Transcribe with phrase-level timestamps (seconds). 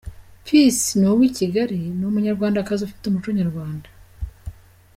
[0.45, 3.87] Peace ni uw’i Kigali ni umunyarwandakazi ufite umuco nyarwanda.